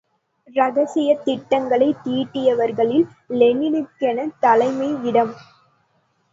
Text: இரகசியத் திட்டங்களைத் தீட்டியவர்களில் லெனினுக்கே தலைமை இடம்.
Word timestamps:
இரகசியத் 0.47 1.21
திட்டங்களைத் 1.23 2.01
தீட்டியவர்களில் 2.03 3.05
லெனினுக்கே 3.33 4.11
தலைமை 4.39 4.91
இடம். 5.03 5.33